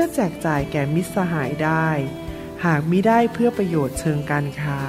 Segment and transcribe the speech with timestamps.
[0.00, 1.88] พื่อแจกจ่ายแก่มิตรสหายได้
[2.64, 4.80] หากมิได้เพื่อประโยชน์เชิงการค้า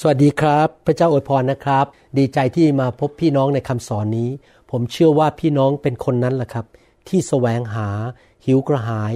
[0.00, 1.86] สวัสดีครับ พระเจ้าอวยพรนะครับ
[2.18, 4.30] ดีใจที่มาพบพี่น้องในคำสอนนี้
[4.70, 6.66] ผมเชื่อว่าพี่น้องเป็นคนนั้นแหละครับ
[7.08, 7.88] ที่แสวงหา
[8.46, 9.14] หิวกระหาย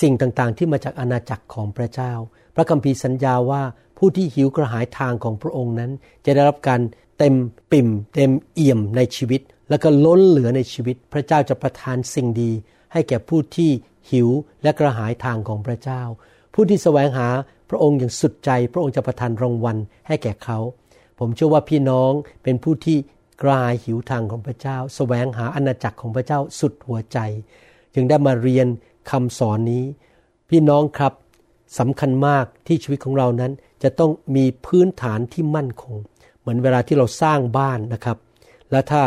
[0.00, 2.14] สิ่งต่างๆ ที่มาจากอาณาจักรของพระเจ้า
[2.54, 3.62] พระคัมภีร์สัญญาว่า
[3.98, 5.90] ผู้ที่หิวกระหายทางของพระองค์นั้น
[6.24, 6.80] จะได้รับการ
[7.18, 7.34] เต็ม
[7.72, 12.50] ปิ่ม เต็มเอี่ยมในชีวิต แล้วก็ล้นเหลือในชีวิต พระเจ้าจะประทานสิ่งดี
[12.92, 13.70] ให้แก่ผู้ที่
[14.10, 14.28] หิว
[14.62, 16.02] และกระหายทางของพระเจ้า
[16.54, 17.28] ผู้ที่แสวงหา
[17.70, 20.58] พระองค์อย่างสุดใจ พระองค์จะประทานรางวัลให้แก่เขา
[21.18, 22.98] ผมเชื่อว่าพี่น้องเป็นผู้ที่
[23.42, 27.18] กระหายหิวทางของพระเจ้า แสวงหาอาณาจักรของพระเจ้าสุดหัวใจ
[27.94, 28.66] จึงได้มาเรียน
[29.10, 29.84] คำสอนนี้
[30.50, 31.12] พี่น้องครับ
[31.78, 35.96] สำคัญมากที่ชีวิตของเรานั้น จะต้องมีพื้นฐานที่มั่นคง
[36.40, 38.16] เหมือนเวลาที่เราสร้างบ้านนะครับ
[38.70, 39.02] และถ้า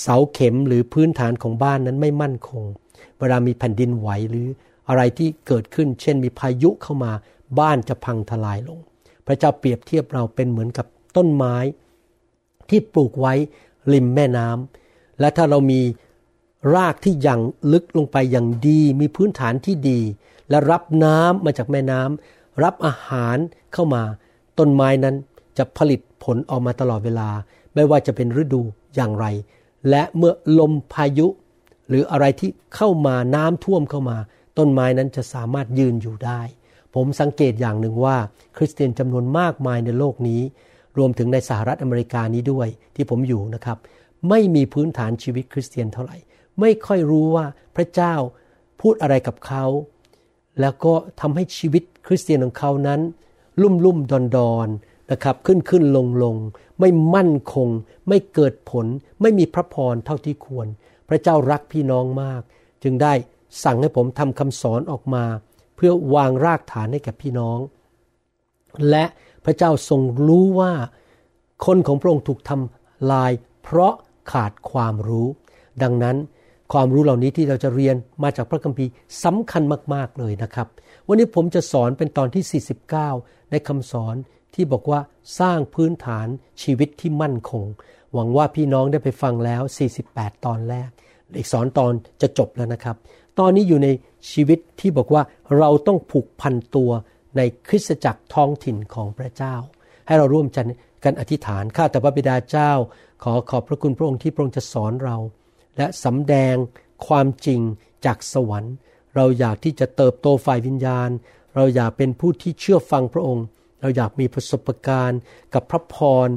[0.00, 2.64] เสาเข็มหรือพื้นฐานของบ้านนั้นไม่มั่นคง
[3.18, 4.48] เวลามีแผ่นดินไหวหรือ
[4.88, 7.12] อะไรที่เกิดขึ้น เช่นมีพายุเข้ามา
[7.58, 8.80] บ้านจะพังทลายลง
[9.26, 11.56] พระเจ้าเปรียบเทียบเราเป็นเหมือนกับต้นไม้
[12.70, 13.34] ที่ปลูกไว้
[13.92, 15.80] ริมแม่น้ำและถ้าเรามี
[16.74, 17.40] รากที่ยัง
[17.72, 20.00] ลึกลงไปอย่างดี มีพื้นฐานที่ดี
[20.50, 23.36] และรับน้ำมาจากแม่น้ำรับอาหาร
[23.72, 24.02] เข้ามา
[24.58, 25.16] ต้นไม้นั้น
[25.58, 27.28] จะผลิตผลออกมาตลอดเวลา
[27.74, 28.62] ไม่ว่าจะเป็นฤดู
[28.94, 29.26] อย่างไร
[29.90, 31.26] และเมื่อลมพายุ
[31.88, 34.18] หรืออะไรที่เข้ามาน้ำท่วมเข้ามา
[34.58, 36.40] ต้นไม้นั้นจะสามารถยืนอยู่ได้
[36.94, 38.16] ผมสังเกตอย่างหนึ่งว่า
[38.56, 40.42] คริสเตียนจำนวนมากมายในโลกนี้
[40.98, 43.78] รวมถึงในสหรัฐอเมริกานี้ด้วยที่ผมอยู่นะครับ
[44.28, 46.16] ไม่มีพื้นฐานชีวิตคริสเตียนเท่าไหร่
[46.60, 47.46] ไม่ค่อยรู้ว่า
[47.76, 48.14] พระเจ้า
[48.80, 49.64] พูดอะไรกับเขา
[50.60, 53.00] แล้วก็ทำให้ชีวิตคริสเตียนของเขานั้น
[53.62, 54.68] ลุ่มลุ่มดอนดอน
[55.10, 56.36] นะครับขึ้นขึ้นลงลง
[56.80, 57.68] ไม่มั่นคง
[58.08, 58.86] ไม่เกิดผล
[59.20, 60.66] ไม่มีพระพรเท่าที่ควร
[61.08, 62.42] พระเจ้ารักพี่น้องมาก
[62.82, 63.12] จึงได้
[63.64, 65.24] สั่งให้ผมทำคำสอนออกมา
[65.76, 67.58] เพื่อวางรากฐานให้กับพี่น้อง
[68.90, 69.04] และ
[69.44, 70.72] พระเจ้าทรงรู้ว่า
[71.66, 73.32] คนของพระองค์ถูกทำลาย
[73.62, 73.94] เพราะ
[74.32, 75.28] ขาดความรู้
[75.82, 76.16] ดังนั้น
[76.72, 78.90] ความรู้เหล่านี้ที่เราจะเรียนมาจากพระคัมภีร์
[79.24, 79.62] สำคัญ
[79.94, 80.68] มาก ๆ เลยนะครับ
[81.08, 82.62] วันนี้ผมจะสอนเป็นตอนที่
[83.08, 84.14] 49 ในคำสอน
[84.54, 85.00] ที่บอกว่า
[85.40, 86.26] สร้างพื้นฐาน
[86.62, 87.64] ชีวิตที่มั่นคง
[88.14, 89.62] หวังว่าพี่น้องได้ไปฟังแล้ว
[90.02, 90.90] 48 ตอนแรก
[91.38, 91.92] อีกสอนตอน
[92.22, 92.96] จะจบแล้วนะครับ
[93.38, 93.88] ตอนนี้อยู่ใน
[94.32, 95.22] ชีวิตที่บอกว่า
[95.58, 96.90] เราต้องผูกพันตัว
[97.36, 99.54] ในคริสตจักรท้องถิ่นของพระเจ้า
[100.06, 100.66] ให้เราร่วมกัน
[101.04, 102.72] กันอธิษฐานข้าแต่พระบิดาเจ้า
[103.22, 105.16] ขอขอบพระคุณพระองค์ที่พระองค์จะสอนเรา
[105.76, 106.54] และสำแดง
[107.06, 107.60] ความจริง
[108.04, 108.74] จากสวรรค์
[109.16, 111.10] เราอยากที่จะเติบโตฝ่ายวิญญาณ
[111.56, 113.44] เราอยากเป็นผู้ที่เชื่อฟังพระองค์
[113.80, 115.20] เราอยากมีประสบการณ์
[115.54, 116.28] กับพระพร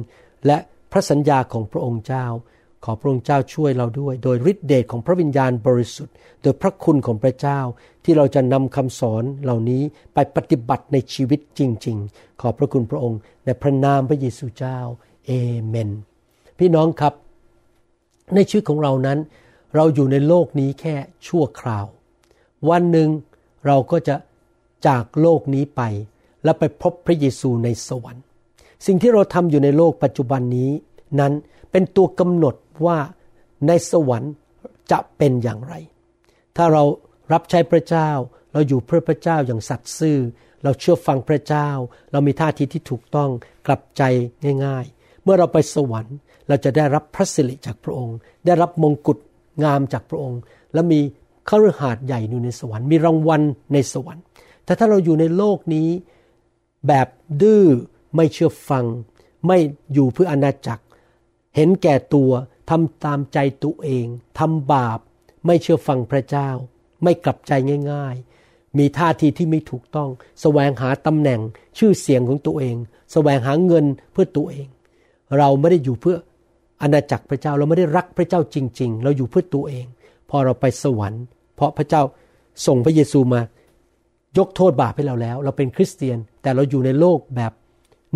[0.46, 0.58] และ
[0.92, 2.26] พระสัญญาของพระองค์เจ้า
[2.84, 7.60] ขอพระองค์เจ้าช่วยเราด้วย โดยฤทธิเดชของพระวิญญาณบริสุทธิ์ โดยพระคุณของพระเจ้า
[8.04, 9.82] ที่เราจะนำคำสอนเหล่านี้
[10.14, 14.78] ไปปฏิบัติในชีวิตจริง ๆ ขอบพระคุณพระองค์ในพระนามพระเยซูเจ้า
[15.26, 15.30] เอ
[15.66, 15.90] เมน
[16.58, 17.14] พี่น้องครับ
[18.34, 19.18] ในชีวิตของเรานั้น
[19.74, 20.94] เราอยู่ในโลกนี้แค่
[21.26, 21.86] ชั่วคราว
[22.70, 23.08] วันหนึ่ง
[23.66, 24.16] เราก็จะ
[24.86, 25.82] จากโลกนี้ไป
[26.44, 28.24] และไปพบพระเยซูในสวรรค์
[28.86, 30.70] สิ่งที่เราทำอยู่ในโลกปัจจุบันนี้
[31.20, 31.32] นั้น
[31.70, 32.54] เป็นตัวกำหนด
[32.86, 32.98] ว่า
[33.66, 34.32] ในสวรรค์
[34.90, 35.74] จะเป็นอย่างไร
[36.56, 36.82] ถ้าเรา
[37.32, 38.10] รับใช้พระเจ้า
[38.52, 40.18] เราอยู่เพื่อพระเจ้าอย่างสัตย์ซื่อ
[40.62, 41.68] เราเชื่อฟังพระเจ้า
[42.12, 43.30] เรามีท่าทีที่ถูกต้อง
[43.66, 44.02] กลับใจ
[44.64, 46.16] ง่ายๆ เมื่อเราไปสวรรค์
[46.48, 48.16] เราจะได้รับพระสิริจากพระองค์
[48.46, 49.18] ได้รับมงกุฎ
[49.64, 50.40] งามจากพระองค์
[50.74, 51.00] และมี
[51.48, 53.42] ขฤหาสน์ใหญ่อยู่ในสวรรค์มีรางวัล
[53.72, 54.24] ในสวรรค์
[54.64, 55.88] แต่ถ้าเราอยู่ในโลกนี้
[56.86, 57.08] แบบ
[57.42, 57.64] ดื้อ
[58.16, 58.84] ไม่เชื่อฟัง
[59.46, 59.58] ไม่
[59.92, 60.84] อยู่เพื่ออาณาจักร
[61.56, 62.30] เห็นแก่ตัว
[62.70, 64.06] ทำตามใจตัวเอง
[64.38, 64.98] ทำบาป
[65.46, 66.50] ไม่เชื่อฟังพระเจ้า
[67.02, 67.52] ไม่กลับใจ
[67.92, 68.16] ง่าย
[68.46, 70.10] ๆ มีท่าทีที่ไม่ถูกต้อง
[70.40, 71.40] แสวงหาตำแหน่ง
[71.78, 72.76] ชื่อเสียงของตัวเอง
[73.12, 74.68] แสวงหาเงินเพื่อตัวเอง
[75.38, 76.16] เราไม่ได้อยู่เพื่อ
[76.82, 79.86] อาณาจักรพระเจ้าเราไม่ได้รักพระเจ้าจริง ๆ เราอยู่เพื่อตัวเอง
[80.30, 81.22] พอเราไปสวรรค์
[81.56, 82.02] เพราะพระเจ้า
[82.66, 83.40] ส่งพระเยซูมา
[84.38, 87.52] ยกโทษบาปให้เราแล้ว เราเป็นคริสเตียนแต่เราอยู่ในโลกแบบ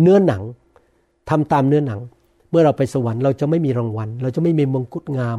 [0.01, 0.43] เนื้อหนัง
[1.29, 1.99] ทำตามเนื้อหนัง
[2.49, 5.37] เมื่อเราไปสวรรค์เราจะไม่มีรางวัล เราจะไม่มีมงกุฎงาม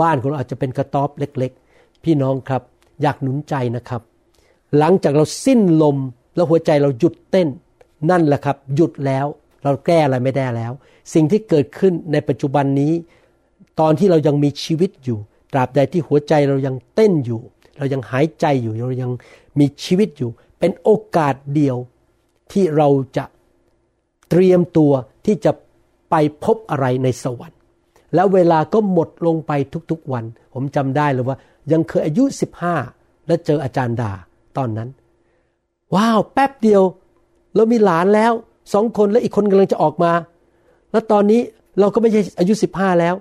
[0.00, 2.62] บ้านของเราอาจจะเป็นกระต๊อบเล็ก ๆ พี่น้องครับ
[3.02, 4.02] อยากหนุนใจนะครับ
[4.78, 5.96] หลังจากเราสิ้นลม
[6.34, 7.48] แล้วหัวใจเราหยุดเต้น
[8.10, 9.26] นั่นแหละครับ หยุดแล้ว
[9.64, 10.72] เราแก้อะไรไม่ได้แล้ว
[11.14, 12.92] สิ่งที่เกิดขึ้นในปัจจุบันนี้
[13.80, 15.18] ตอนที่เรายังมีชีวิตอยู่
[15.52, 17.40] ตราบใดที่หัวใจเรายังเต้นอยู่
[17.78, 19.12] เรายังหายใจอยู่ เรายัง
[19.58, 21.76] มีชีวิตอยู่ เป็นโอกาสเดียว
[22.52, 23.24] ที่เราจะ
[24.30, 24.92] เตรียมตัว
[25.26, 25.52] ที่จะ
[26.10, 26.14] ไป
[26.44, 27.58] พบอะไรในสวรรค์
[28.14, 29.52] แล้วเวลาก็หมดลงไป
[29.90, 30.24] ทุกๆวัน
[30.54, 31.36] ผมจำได้เลยว่า
[31.72, 32.24] ยังเคยอายุ
[32.76, 34.12] 15 แล้วเจออาจารย์ดา
[34.56, 34.88] ตอนนั้น
[35.94, 36.82] ว้าว แป๊บเดียว
[37.54, 38.32] เรามีหลานแล้ว
[38.72, 40.12] สองคนและอีกคนกำลังจะออกมา
[40.92, 41.40] แล้วตอนนี้
[41.80, 43.14] เราก็ไม่ใช่อายุสิบห้าแล้ว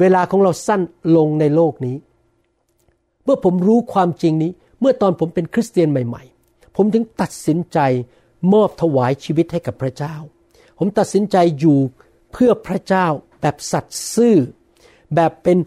[0.00, 0.80] เวลาของเราสั้น
[1.16, 1.96] ลงในโลกนี้
[3.24, 7.78] เมื่อผมรู้ความจริงนี้ เมื่อตอนผมเป็นคริสเตียนใหม่ ๆ ผมถึงตัดสินใจ
[8.52, 10.14] มอบถวายชีวิตให้กับพระเจ้า
[10.78, 11.78] ผมตัดสินใจอยู่
[12.32, 13.06] เพื่อพระเจ้า
[13.40, 14.36] แบบสัตย์ซื่อ
[15.14, 15.58] แบบเป็น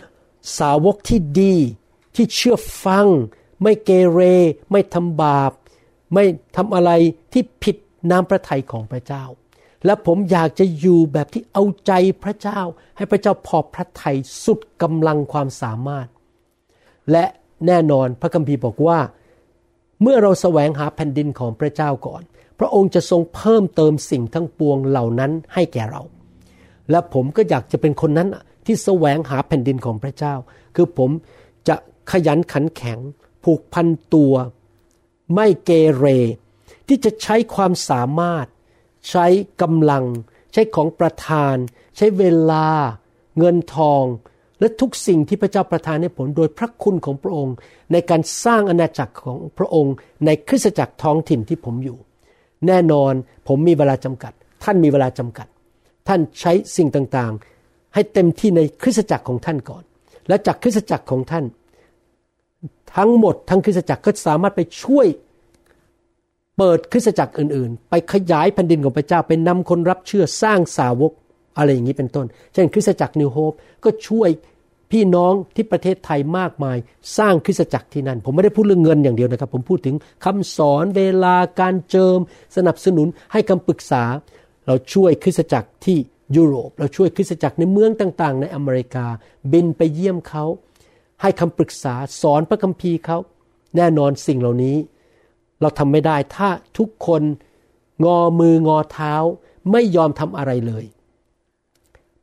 [0.57, 1.55] สาวกที่ดี
[2.15, 3.07] ที่เชื่อฟัง
[3.61, 4.19] ไม่เกเร
[4.71, 5.51] ไม่ทำบาป
[6.13, 6.23] ไม่
[6.55, 6.91] ทำอะไร
[7.33, 7.77] ที่ผิด
[8.09, 9.23] น้ำพระทัยของพระเจ้า
[9.85, 11.91] และผมอยากจะอยู่แบบที่เอาใจ
[12.23, 12.59] พระเจ้า
[12.97, 16.07] ให้พระเจ้าพอพระทัยสุดกำลังความสามารถ
[17.11, 17.25] และ
[17.67, 18.99] แน่นอนพระคัมภีร์บอกว่า
[20.01, 22.21] เมื่อเราแสวงหาแผ่นดินของพระเจ้าก่อน
[22.59, 26.01] พระองค์จะทรงเพิ่มเติมสิ่งทั้งปวงเหล่านั้นให้แก่เรา
[26.91, 28.29] และผมก็อยากจะเป็นคนนั้น
[28.65, 30.33] ที่แสวงหาแผ่นดินของพระเจ้า
[30.75, 31.09] คือผม
[31.67, 31.75] จะ
[32.11, 32.99] ขยันขันแข็ง
[33.43, 34.33] ผูกพันตัว
[35.35, 36.05] ไม่เกเร
[36.89, 38.45] ที่จะใช้ความสามารถ
[39.09, 39.25] ใช้
[39.61, 40.05] กำลัง
[40.53, 41.55] ใช้ของประทาน
[41.97, 42.67] ใช้เวลา
[43.37, 44.03] เงินทอง
[44.59, 47.55] และทุกสิ่งที่พระเจ้าประทานให้ผมโดยพระคุณของพระองค์
[47.91, 49.93] ในการสร้างอาณาจักรของพระองค์
[50.25, 51.97] ในคริสตจักรท้องถิ่นที่ผมอยู่
[52.67, 53.13] แน่นอน
[53.47, 54.33] ผมมีเวลาจำกัด
[54.63, 55.47] ท่านมีเวลาจำกัด
[56.07, 59.83] ท่านใช้สิ่งต่างๆ ให้เต็มที่ในคริสตจักรของท่านก่อน
[60.27, 61.45] และจากคริสตจักรของท่าน
[62.95, 65.07] ทั้งหมดทั้งคริสตจักรก็สามารถไปช่วย
[66.59, 71.11] เปิดคริสตจักรอื่นๆ ไปขยายแผ่นดินของพระเจ้าไปนำคนรับเชื่อสร้างสาวก
[71.57, 73.53] อะไรอย่างนี้เป็นต้น เช่น คริสตจักรนิวโฮป
[73.83, 74.29] ก็ช่วย
[74.91, 76.77] พี่น้องที่ประเทศไทยมากมาย
[77.17, 79.95] สร้างคริสตจักรที่นั่น ผมไม่ได้พูดเรื่องเงินอย่างเดียวนะครับ ผมพูดถึง
[80.25, 82.19] คำสอนเวลาการเจิม
[82.55, 84.03] สนับสนุนให้คำปรึกษา
[84.65, 85.97] เราช่วยคริสตจักรที่
[86.35, 89.05] ยุโรป เราช่วยคริสตจักรในเมืองต่างๆ ในอเมริกา
[89.51, 90.45] บินไปเยี่ยมเขา
[91.21, 93.17] ให้คำปรึกษาสอนพระคัมภีร์เขา
[93.75, 94.77] แน่นอนสิ่งเหล่านี้
[95.61, 97.21] เราทำไม่ได้ถ้าทุกคน
[98.05, 99.13] งอมืองอเท้า
[99.71, 100.85] ไม่ยอมทำอะไรเลย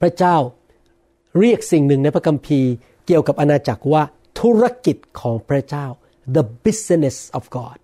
[0.01, 0.37] พระเจ้า
[1.39, 2.71] เรียกสิ่งหนึ่งในพระคัมภีร์
[3.07, 4.03] เกี่ยวกับอาณาจักรว่า
[4.41, 5.87] ธุรกิจของพระเจ้า
[6.35, 7.79] the business of God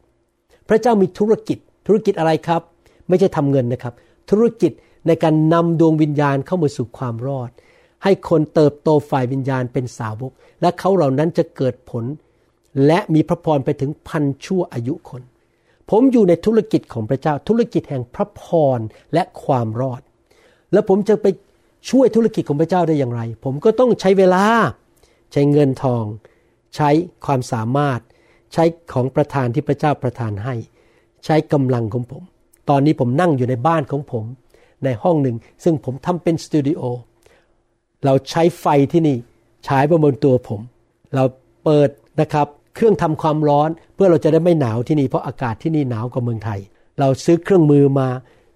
[0.68, 2.62] พระเจ้ามีธุรกิจ ธุรกิจอะไรครับ
[3.08, 3.94] ไม่ใช่ทำเงินนะครับ
[4.30, 4.72] ธุรกิจ
[5.06, 7.50] ในการนำดวงวิญญาณเข้ามาสู่ความรอด
[8.04, 12.04] ให้คนเติบโตฝ่ายวิญญาณเป็นสาวก และเขาเหล่านั้นจะเกิดผล
[12.86, 15.22] และมีพระพรไปถึงพันชั่วอายุคน
[15.90, 18.42] ผมอยู่ในธุรกิจของพระเจ้าธุรกิจแห่งพระพ
[18.78, 18.80] ร
[19.14, 20.02] และความรอด
[20.72, 21.26] แล้วผมจะไป
[21.90, 24.44] ช่วยธุรกิจของพระเจ้าได้อย่างไร ผมก็ต้องใช้เวลา
[25.32, 26.04] ใช้เงินทอง
[26.76, 26.90] ใช้
[27.26, 28.00] ความสามารถ
[28.52, 30.54] ใช้ของประทานที่พระเจ้าประทานให้
[31.24, 32.22] ใช้กำลังของผม
[32.70, 34.24] ตอนนี้ผมนั่งอยู่ในบ้านของผม
[34.84, 36.82] ในห้องหนึ่ง ซึ่งผมทำเป็นสตูดิโอ
[38.04, 39.16] เราใช้ไฟที่นี่
[39.66, 40.60] ฉายบนตัวผม
[41.14, 41.24] เรา
[41.64, 41.88] เปิด
[42.20, 46.60] นะครับ เครื่องทำความร้อนเพื่อเราจะได้ไม่หนาวที่นี่เพราะอากาศที่นี่หนาวกว่าเมืองไทย
[46.98, 48.08] เราซื้อเครื่องมือมา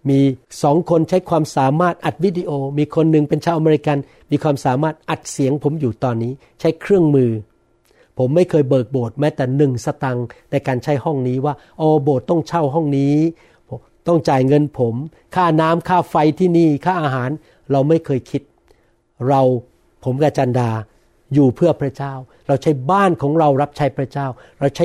[0.09, 0.21] มี
[0.63, 3.99] สองคนใช้ความสามารถอัดวิดีโอ มีคนหนึ่งเป็นชาวอเมริกัน
[4.31, 7.31] มีความสามารถอัดเสียงผมอยู่ตอนนี้ ใช้เครื่องมือ
[8.19, 13.15] ผมไม่เคยเบิกโบสถ์แม้แต่หนึ่งสตังค์ในการใช้ห้องนี้ว่าโอโบสถ์ต้องเช่าห้องนี้
[14.07, 14.95] ต้องจ่ายเงินผม
[15.35, 17.31] ค่าน้ำค่าไฟที่นี่ค่าอาหาร
[17.73, 18.43] เราไม่เคยคิด
[19.29, 19.41] เรา
[20.05, 20.71] ผมกับจันดา
[21.35, 22.14] อยู่เพื่อพระเจ้า
[22.49, 24.26] เราใช้บ้านของเรารับใช้พระเจ้า
[24.61, 24.85] เราใช้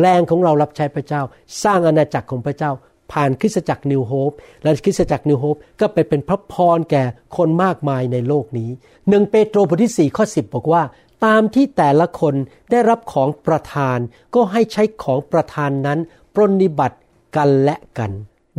[0.00, 1.22] แรงของเรารับใช้พระเจ้า
[1.64, 2.70] สร้างอาณาจักรของพระเจ้า
[3.12, 7.04] ผ่านคริสตจักรนิวโฮปและคริสตจักรนิวโฮปก็ไปเป็นพระพรแก่
[7.36, 8.70] คนมากมายในโลกนี้
[9.08, 10.82] หนึ่งเปโตรบทที่ 4 ข้อ 10 บอกว่า
[11.24, 12.34] ตามที่แต่ละคน
[12.70, 13.98] ได้รับของประทาน
[14.34, 15.98] ก็ให้ใช้ของประทานนั้น
[16.34, 16.98] ปรนนิบัติ
[17.36, 18.12] กันและกัน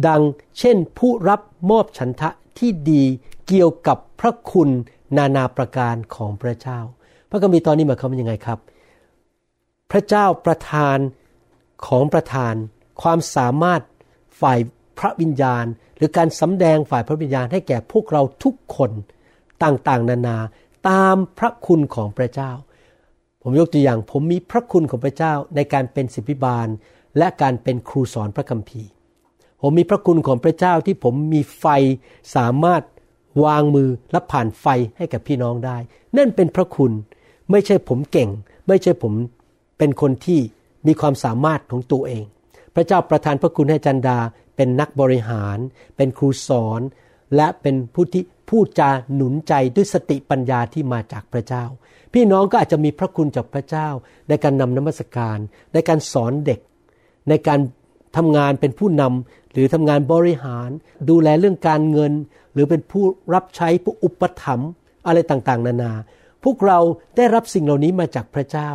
[0.07, 0.21] ดัง
[0.59, 2.29] เช่นผู้รับมอบฉันทะ
[2.59, 3.03] ที่ดี
[3.47, 4.69] เกี่ยวกับพระคุณ
[5.17, 6.79] นานาประการของพระเจ้า
[7.29, 8.59] พระคัมภีร์ตอนนี้หมายความว่ายังไงครับ
[9.91, 10.97] พระเจ้าประทาน
[11.87, 12.53] ของประทาน
[13.01, 13.81] ความสามารถ
[14.41, 14.59] ฝ่าย
[14.99, 15.65] พระวิญญาณ
[15.97, 18.91] หรือการสำแดงฝ่ายพระวิญญาณให้แก่พวกเราทุกคน
[19.63, 20.37] ต่างๆ นานา
[20.89, 22.51] ตามพระคุณของพระเจ้า
[23.41, 26.67] ผมยกตัวอย่างผมมีพระคุณของพระเจ้าในการเป็นศิบิบาล
[27.17, 28.89] และการเป็นครูสอนพระคัมภีร์
[29.61, 31.65] ผมมีพระคุณของพระเจ้าที่ผมมีไฟ
[32.35, 32.83] สามารถ
[33.45, 34.65] วางมือและผ่านไฟ
[34.97, 35.77] ให้กับพี่น้องได้
[36.17, 36.91] นั่นเป็นพระคุณ
[37.51, 38.29] ไม่ใช่ผมเก่ง
[38.67, 39.13] ไม่ใช่ผม
[39.77, 40.39] เป็นคนที่
[40.87, 42.25] มีความสามารถของตัวเอง
[42.75, 44.19] พระเจ้าประทานพระคุณให้จันดา
[44.55, 45.57] เป็นนักบริหาร
[45.97, 46.81] เป็นครูสอน
[47.35, 51.63] และเป็นผู้ที่พูดจาหนุนใจด้วยสติปัญญาที่มาจากพระเจ้า
[52.13, 53.87] พี่น้องก็อาจจะมีพระคุณจากพระเจ้า
[54.29, 55.37] ในการนำนมัสการ
[55.73, 56.59] ในการสอนเด็ก
[57.29, 57.59] ในการ
[58.17, 60.69] ทำงานเป็นผู้นำหรือทำงานบริหาร
[61.09, 62.13] ดูแลเรื่องการเงิน
[62.53, 64.69] หรือเป็นผู้รับใช้ผู้อุปถัมภ์
[65.07, 65.93] อะไรต่างๆ นานา
[66.43, 66.79] พวกเรา
[67.17, 68.69] ได้รับสิ่งเหล่านี้มาจากพระเจ้า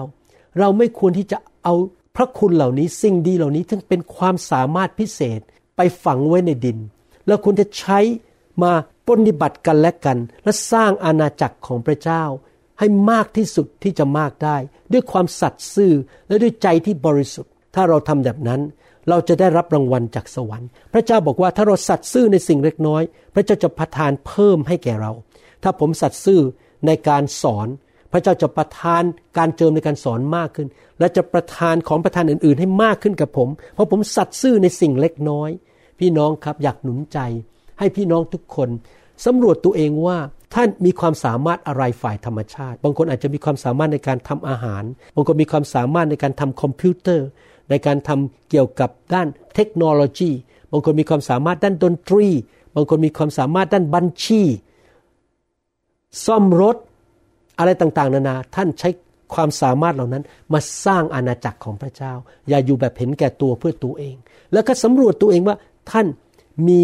[0.58, 1.74] เราไม่ควรที่จะเอา
[2.16, 5.40] พระคุณเหล่านี้สิ่งดีเหล่านี้ซึ่งเป็นความสามารถพิเศษ
[5.76, 6.78] ไปฝังไว้ในดิน
[7.26, 7.98] แล้วควรจะใช้
[8.62, 8.72] มา
[9.06, 12.24] ปฏิบัติกันและกัน และสร้างอาณาจักรของพระเจ้า
[12.78, 14.56] ให้มากที่สุดที่จะมากได้
[14.92, 15.92] ด้วยความสัตย์ซื่อ
[16.28, 18.60] และด้วยใจที่บริสุทธิ์ ถ้าเราทำแบบนั้น
[19.08, 23.02] เราจะได้รับรางวัลจากสวรรค์ พระเจ้าบอกว่าถ้าเราสัตย์ซื่อในสิ่งเล็กน้อย
[23.34, 25.12] พระเจ้าจะประทานเพิ่มให้แก่เรา
[25.62, 26.40] ถ้าผมสัตย์ซื่อ
[26.86, 27.68] ในการสอน
[28.12, 29.02] พระเจ้าจะประทาน
[29.38, 35.50] การเจิมในการสอนมากขึ้น และจะประทานของประทานอื่น ๆ ให้มากขึ้นกับผม เพราะผมสัตย์ซื่อในสิ่งเล็กน้อย
[35.98, 37.18] พี่น้องครับอยากหนุนใจ
[37.78, 38.68] ให้พี่น้องทุกคน
[39.24, 40.18] สำรวจตัวเองว่า
[40.54, 44.82] ท่านมีความสามารถอะไรฝ่ายธรรมชาติ บางคนอาจจะมีความสามารถในการทำอาหาร
[45.14, 47.26] บางคนมีความสามารถในการทำคอมพิวเตอร์
[47.70, 50.30] ในการทำเกี่ยวกับด้านเทคโนโลยี
[50.72, 52.26] บางคนมีความสามารถด้านดนตรี
[52.74, 54.42] บางคนมีความสามารถด้านบัญชี
[56.26, 56.76] ซ่อมรถ
[57.58, 58.88] อะไรต่างๆ นานาท่านใช้
[59.34, 62.12] ความสามารถเหล่านั้นมาสร้างอาณาจักรของพระเจ้า
[62.48, 64.16] อย่าอยู่แบบเห็นแก่ตัวเพื่อตัวเอง
[64.52, 65.56] แล้วก็สำรวจตัวเองว่า
[65.90, 66.06] ท่าน
[66.68, 66.82] มี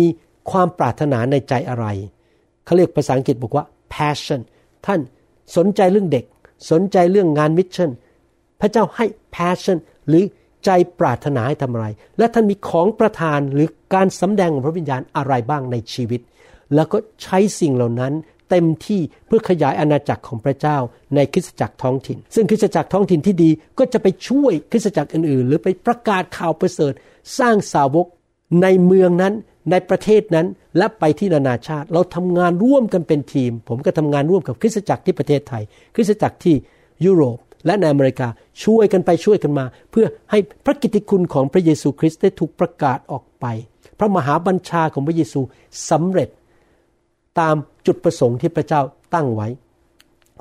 [0.50, 1.86] ความปรารถนาในใจอะไร
[2.64, 4.40] เขาเรียกภาษาอังกฤษบอกว่า passion
[4.86, 5.00] ท่าน
[5.56, 6.24] สนใจเรื่องเด็ก
[6.70, 7.90] สนใจเรื่องงาน mission
[8.60, 9.04] พระเจ้าให้
[9.34, 10.24] passion หรือ
[10.64, 10.70] ใจ
[11.00, 11.86] ปรารถนาให้ทำอะไร
[12.18, 16.20] และท่านมีของประทานหรือการสำแดงของพระวิญญาณอะไรบ้างในชีวิต
[16.74, 18.12] แล้วก็ใช้สิ่งเหล่านั้น
[18.50, 20.76] เต็มที่เพื่อขยายอาณาจักรของพระเจ้า
[21.14, 26.92] ในคริสตจักรท้องถิ่น ซึ่งคริสตจักรท้องถิ่นที่ดีก็จะไปช่วยคริสตจักรอื่นๆ หรือไปประกาศข่าวประเสริฐ
[27.38, 28.06] สร้างสาวก
[28.62, 29.34] ในเมืองนั้น
[29.70, 30.46] ในประเทศนั้น
[30.78, 35.62] และไปที่นานาชาติ เราทำงานร่วมกันเป็นทีม ผมก็ทำงานร่วมกับคริสตจักรที่ประเทศไทย
[35.94, 36.54] คริสตจักรที่
[37.04, 38.28] ยุโรปและในอเมริกา
[38.64, 43.46] ช่วยกันไปช่วยกันมา เพื่อให้พระกิตติคุณของพระเยซูคริสต์ได้ถูกประกาศออกไป
[43.98, 45.40] พระมหาบัญชาของพระเยซู
[45.90, 46.28] สำเร็จ
[47.40, 47.56] ตาม
[47.88, 48.80] จุดประสงค์ที่พระเจ้า
[49.14, 49.48] ตั้งไว้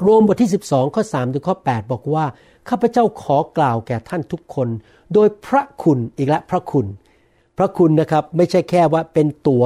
[0.01, 2.25] โรมบทที่ 12 ข้อ 3 ถึงข้อ 8 บอกว่า
[2.69, 4.67] ข้าพเจ้าขอกล่าวแก่ท่านทุกคน
[5.13, 6.85] โดยพระคุณอีกและพระคุณ
[7.57, 9.63] พระคุณนะครับไม่ใช่แค่ว่าเป็นตัว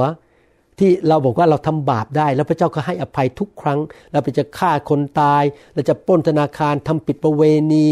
[0.78, 3.78] ที่เราบอกว่าเราทำบาปได้ แล้วพระเจ้าก็ให้อภัยทุกครั้ง
[4.12, 5.42] เราไปจะฆ่าคนตาย
[5.74, 7.86] เราจะปล้นธนาคารทำปิดประเวณี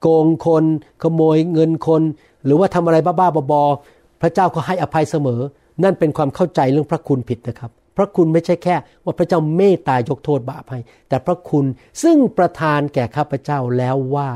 [0.00, 0.64] โกงคน
[1.02, 2.02] ขโมยเงินคน
[2.44, 5.40] หรือว่าทำอะไรบ้าๆบอๆพระเจ้าก็ให้อภัยเสมอ
[5.84, 11.66] นั่นเป็นความเข้าใจเรื่องพระคุณผิดนะครับ พระคุณไม่ใช่แค่ว่าพระเจ้าเมตตายกโทษบาปให้ แต่พระคุณ
[12.02, 14.28] ซึ่งประทานแก่ข้าพเจ้าแล้วว่า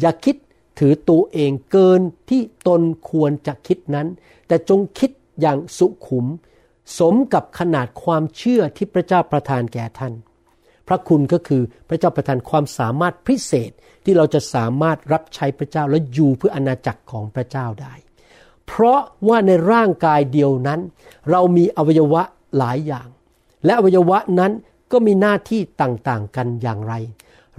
[0.00, 0.36] อย่าคิด
[0.78, 4.06] ถือตัวเองเกินที่ตนควรจะคิดนั้น
[4.48, 6.26] แต่จงคิดอย่างสุขุม
[6.98, 10.12] สมกับขนาดความเชื่อที่พระเจ้าประทานแก่ท่าน
[10.88, 13.70] พระคุณก็คือพระเจ้าประทานความสามารถพิเศษ
[14.04, 17.94] ที่เราจะสามารถรับใช้พระเจ้าและอยู่เพื่ออนาจักรของพระเจ้าได้
[18.66, 20.80] เพราะว่าในร่างกายเดียวนั้น
[21.30, 22.22] เรามีอวัยวะ
[22.58, 23.08] หลายอย่าง
[23.64, 24.52] และอวัยวะนั้น
[24.92, 26.94] ก็มีหน้าที่ต่างๆกันอย่างไร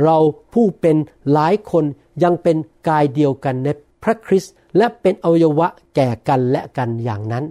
[0.04, 0.18] เรา
[0.54, 0.96] ผู้เป็น
[1.34, 1.84] หลายคน
[2.24, 3.68] ยังเป็นกายเดียวกันใน
[4.04, 7.46] พระคริสต์และเป็นอวัยวะแก่กันและกันอย่างนั้น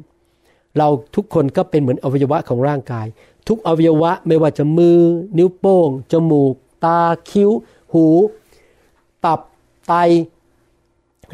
[0.78, 3.06] เราทุกคนก็เป็นเหมือนอวัยวะของร่างกาย
[3.48, 4.98] ทุกอวัยวะไม่ว่าจะมือ
[5.38, 7.50] นิ้วโป้ง จมูก ตา คิ้ว
[7.92, 8.06] หู
[9.24, 9.40] ตับ
[9.88, 9.94] ไต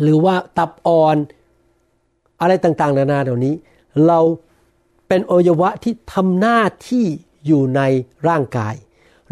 [0.02, 1.16] หรือว่าตับอ่อน
[2.40, 3.54] อะไรต่างๆ นานาเหล่านี้
[4.06, 4.18] เรา
[5.12, 7.06] เป็นอวัยวะที่ทำหน้าที่
[7.46, 7.80] อยู่ใน
[8.28, 8.74] ร่างกาย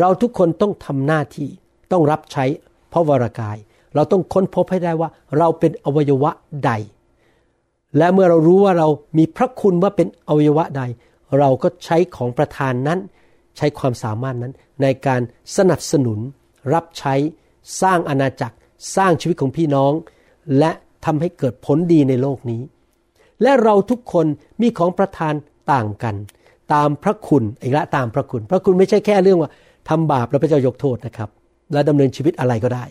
[0.00, 1.48] เราทุกคนต้องทำหน้าที่
[1.92, 2.44] ต้องรับใช้
[2.92, 3.56] พระวรากาย
[3.94, 6.30] เราต้องค้นพบให้ได้ว่าเราเป็นอวัยวะ
[6.64, 6.70] ใด
[7.96, 10.82] และเมื่อเรารู้ว่าเรามีพระคุณว่าเป็นอวัยวะใด
[11.38, 12.98] เราก็ใช้ของประธานนั้น
[13.56, 15.20] ใช้ความสามารถนั้นในการ
[15.56, 16.18] สนับสนุน
[16.74, 17.14] รับใช้
[17.82, 18.56] สร้างอาณาจักร
[18.96, 19.92] สร้างชีวิตของพี่น้อง
[20.58, 20.70] และ
[21.04, 22.62] ทำให้เกิดผลดีในโลกนี้
[23.42, 24.26] และเราทุกคน
[24.60, 25.34] มีของประทาน
[25.72, 26.14] ต่างกัน
[26.72, 29.50] ตามพระคุณอีกละตามพระคุณ พระคุณไม่ใช่แค่เรื่องว่า
[29.88, 31.28] ทำบาปแล้วพระเจ้ายกโทษนะครับ
[31.72, 32.84] และดำเนินชีวิตอะไรก็ได้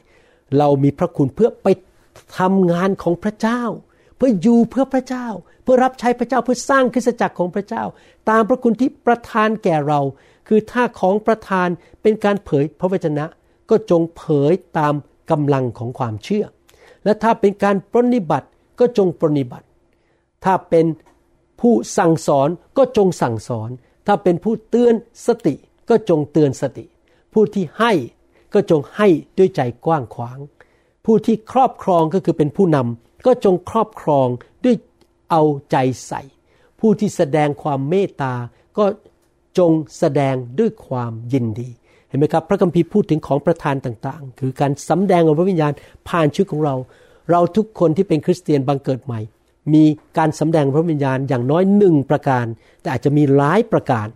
[0.57, 1.67] เรามีพระคุณเพื่อไป
[2.39, 3.62] ทำงานของพระเจ้า
[4.17, 5.27] เพื่ออยู่เพื่อพระเจ้า
[5.63, 7.84] เพื่อรับใช้พระเจ้าเพื่อสร้างคริสตจักรของพระเจ้า
[8.29, 10.00] ตามพระคุณที่ประทานแก่เรา
[10.48, 11.67] คือถ้าของประทาน
[12.01, 13.25] เป็นการเผยพระวจนะ
[13.69, 14.93] ก็จงเผยตาม
[15.31, 16.46] กำลังของความเชื่อ
[17.03, 18.48] และถ้าเป็นการปรนิบัติ
[18.79, 19.67] ก็จงปรนิบัติ
[20.43, 20.86] ถ้าเป็น
[21.62, 23.70] ผู้สั่งสอนก็จงสั่งสอน
[24.08, 24.94] ถ้าเป็นผู้เตือน
[25.28, 25.56] สติ
[25.90, 26.86] ก็จงเตือนสติ
[27.34, 27.92] ผู้ที่ให้
[28.54, 30.40] ก็จงให้ด้วยใจกว้างขวาง
[31.06, 34.28] ผู้ที่ครอบครองก็คือเป็นผู้นำก็จงครอบครอง
[34.66, 34.76] ด้วย
[35.32, 36.22] เอาใจใส่
[36.80, 38.34] ผู้ที่แสดงความเมตตา
[38.78, 38.86] ก็
[39.58, 41.70] จงแสดงด้วยความยินดี
[42.08, 45.74] เห็นไหมครับพระคัมภีร์พูดถึงของประทานต่างๆ คือการสำแดงของพระวิญญาณ
[46.10, 46.76] ผ่านชีวิตของเรา
[47.32, 49.20] เราทุกคนที่เป็นคริสเตียนบังเกิดใหม่
[49.74, 49.83] มี
[50.17, 52.45] การสำแดงพระวิญญาณอย่างน้อยหนึ่งประการ
[52.81, 54.07] แต่อาจจะมีหลายประการ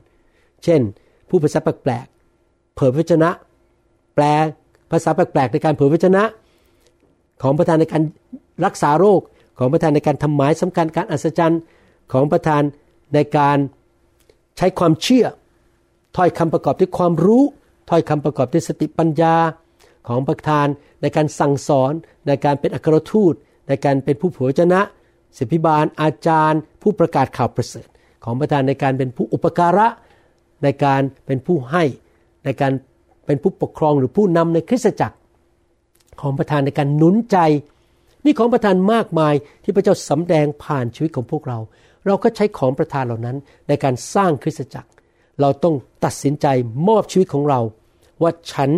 [0.64, 0.82] เช่น
[1.30, 3.30] ผู้ภาษาแปลกๆเผยพระชนะ
[4.16, 4.26] แปล
[4.92, 6.24] ภาษาแปลกๆในการเผยพระชนะ
[7.42, 8.04] ของประธานในการ
[8.66, 9.22] รักษาโรค
[9.60, 11.62] ของประธานในการทำหมายสำคัญการอัศจรรย์
[12.14, 12.62] ของประธาน
[13.14, 13.58] ในการ
[14.58, 15.26] ใช้ความเชื่อ
[16.18, 17.44] ถ้อยคำประกอบด้วยความรู้
[17.90, 19.36] ถ้อยคำประกอบด้วยสติปัญญา
[20.08, 20.68] ของประธาน
[21.02, 21.92] ในการสั่งสอน
[22.28, 23.34] ในการเป็นอัครทูต
[23.68, 24.82] ในการเป็นผู้เผยชนะ
[25.38, 27.88] ศิพิบาลอาจารย์ ผู้ประกาศข่าวประเสริฐ
[28.24, 29.88] ของประธานในการเป็นผู้อุปการะ
[30.64, 31.84] ในการเป็นผู้ให้
[32.46, 32.72] ในการ
[33.26, 35.18] เป็นผู้ปกครองหรือผู้นำในคริสตจักร
[36.22, 37.38] ของประธานในการหนุนใจ
[38.26, 39.34] นี่ของประธานมากมาย
[39.64, 41.60] ที่พระเจ้าสำแดงผ่านชีวิตของพวกเรา
[42.06, 44.90] เราก็ใช้ของประธานเหล่านั้นในการสร้างคริสตจักร
[45.42, 46.48] เราต้องตัดสินใจ
[46.88, 47.60] มอบชีวิตของเรา
[48.22, 48.72] ว่าฉัน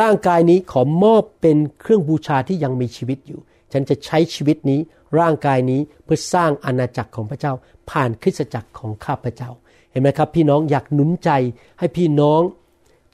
[0.00, 3.40] ร่างกายนี้ขอมอบเป็นเครื่องบูชาที่ยังมีชีวิตอยู่
[3.74, 4.80] ฉันจะใช้ชีวิตนี้
[5.20, 7.52] ร่างกายนี้เพื่อสร้างอาณาจักรของพระเจ้า
[7.90, 9.50] ผ่านคริสตจักรของข้าพระเจ้า
[9.90, 11.30] เห็นไหมครับ พี่น้องอยากหนุนใจ
[11.78, 12.42] ให้พี่น้อง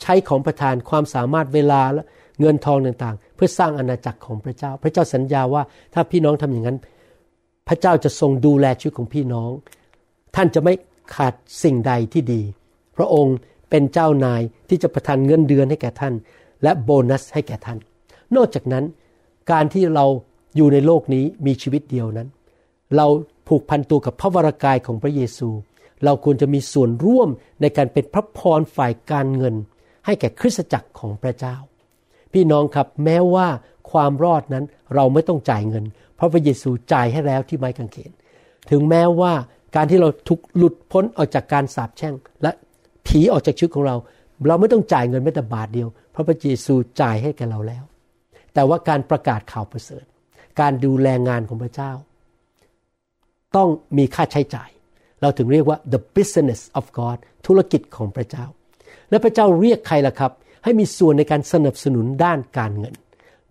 [0.03, 2.03] ใช้ของประทานความสามารถเวลาและ
[2.41, 5.63] เงินทองต่างๆ เพื่อสร้างอาณาจักรของพระเจ้า พระเจ้าสัญญาว่า
[5.95, 6.79] ถ้าพี่น้องทำอย่างนั้น
[7.69, 9.51] พระเจ้าจะทรงดูแลชีวิตของพี่น้อง
[10.37, 10.75] ท่านจะไม่
[11.15, 12.43] ขาดสิ่งใดที่ดี
[12.97, 13.37] พระองค์
[13.71, 16.15] เป็นเจ้านายที่จะประทานเงินเดือนให้แก่ท่าน
[16.63, 17.79] และโบนัสให้แก่ท่าน
[18.37, 18.85] นอกจากนั้น
[19.51, 20.07] การที่เรา
[20.57, 22.29] อยู่ในโลกนี้มีชีวิตเดียวนั้น
[22.97, 23.07] เรา
[23.49, 25.49] ผูกพันตัวกับพระวรากายของพระเยซู
[26.05, 27.29] เราควรจะมีส่วนร่วม
[27.61, 29.55] ในการเป็นพระพรฝ่ายการเงิน
[30.07, 31.57] ให้แก่คริสตจักรของพระเจ้า
[32.33, 33.49] พี่น้องครับแม้ว่า
[33.91, 35.85] ความรอดนั้นเราไม่ต้องจ่ายเงิน
[36.17, 38.13] เพราะพระเยซูจ่ายให้แล้วที่ไม้กางเขน
[38.71, 39.33] ถึงแม้ว่า
[39.77, 42.51] การที่เราถูกหลุดพ้นออกจากการสาปแช่ง และ
[43.07, 43.97] ผีออกจากชีวิตของเรา
[44.49, 47.85] เราไม่ต้องจ่ายเงินแม้แต่บาทเดียว เพราะพระเยซูจ่ายให้แก่เราแล้ว
[48.55, 50.05] แต่ว่าการประกาศข่าวประเสริฐ
[50.61, 51.93] การดูแลงานของพระเจ้า
[53.57, 54.71] ต้องมีค่าใช้จ่าย
[55.21, 58.45] เราถึงเรียกว่า the business of God ธุรกิจของพระเจ้า
[59.11, 60.33] และพระเจ้าเรียกใครล่ะครับ
[60.65, 62.95] ให้มีส่วนในการสนับสนุนด้านการเงิน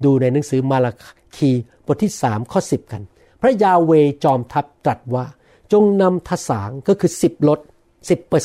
[0.04, 0.92] ดูในหนังสือมาลา
[1.36, 1.52] คี
[1.86, 3.04] บทที่3ข้อ10 กัน
[3.42, 3.92] พระยาเว
[4.24, 5.26] จอมทัพตรัสว่า
[5.74, 7.60] จงนำทสางก็คือ 10ลด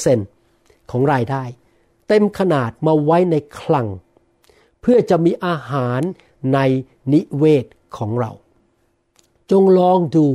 [0.02, 1.44] 10%ของรายได้
[2.08, 3.86] เต็มขนาดมาไว้ในคลัง
[4.80, 6.00] เพื่อจะมีอาหาร
[6.54, 6.58] ใน
[7.12, 8.30] นิเวศของเรา
[9.50, 10.26] จงลองดู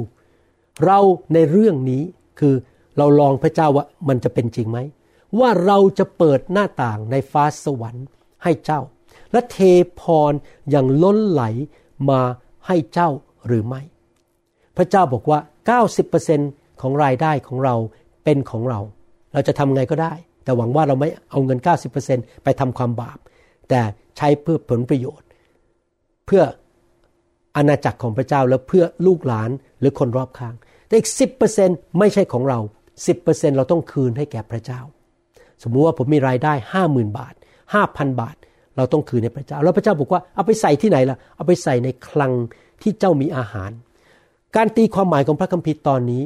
[0.85, 0.99] เรา
[1.33, 2.03] ในเรื่องนี้
[2.39, 2.55] คือ
[2.97, 4.79] เราลองพระเจ้าว่ามันจะเป็นจริงไหม
[5.39, 8.05] ว่าเราจะเปิดหน้าต่างในฟ้าสวรรค์
[8.43, 8.81] ให้เจ้า
[9.31, 9.57] และเท
[10.01, 10.33] พร
[10.69, 11.43] อย่างล้นไหล
[12.09, 12.21] มา
[12.67, 13.09] ให้เจ้า
[13.47, 13.81] หรือไม่
[14.77, 15.39] พระเจ้าบอกว่า
[16.09, 17.75] 90%ของรายได้ของเรา
[18.23, 18.79] เป็นของเรา
[19.33, 21.59] เราจะทำไงก็ได้ แต่หวังว่าเราไม่เอาเงิน
[22.01, 23.17] 90%ไปทำความบาป
[23.69, 23.81] แต่
[24.17, 25.27] ใช้เพื่อผลประโยชน์
[26.25, 26.43] เพื่อ
[27.55, 30.55] อาณาจักรของพระเจ้าแล้วเพื่อลูกหลานหรือคนรอบข้าง
[30.87, 31.25] แต่อีกสิ
[31.99, 32.59] ไม่ใช่ของเรา
[33.05, 33.13] สิ
[33.57, 34.81] เราต้องคืนให้แก่พระเจ้า
[35.63, 37.33] สมมุติว่าผมมีรายได้ห้าหมื่นบาท
[37.73, 38.35] ห้าพันบาท
[38.77, 42.33] เราต้องคืนให้พระเจ้า แล้วพระเจ้าบอกว่าเอาไปใส่ที่ไหนล่ะ เอาไปใส่ในคลัง
[42.81, 43.71] ที่เจ้ามีอาหาร
[44.55, 46.23] การตีความหมายของพระคัมภีร์ตอนนี้